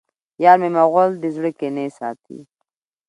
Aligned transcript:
یارمی 0.43 0.69
مغل 0.77 1.09
د 1.19 1.25
زړه 1.35 1.51
کینې 1.59 1.85
ساتي 1.97 2.39